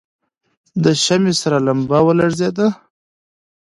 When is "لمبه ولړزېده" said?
1.67-2.67